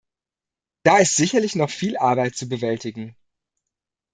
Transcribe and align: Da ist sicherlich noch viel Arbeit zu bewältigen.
Da 0.81 0.97
ist 0.97 1.15
sicherlich 1.15 1.53
noch 1.55 1.69
viel 1.69 1.95
Arbeit 1.95 2.35
zu 2.35 2.49
bewältigen. 2.49 3.15